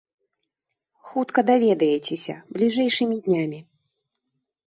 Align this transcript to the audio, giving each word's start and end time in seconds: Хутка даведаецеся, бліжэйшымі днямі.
Хутка 1.09 1.39
даведаецеся, 1.49 2.35
бліжэйшымі 2.55 3.17
днямі. 3.27 3.59